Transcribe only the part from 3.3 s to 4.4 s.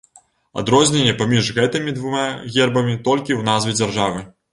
ў назве дзяржавы.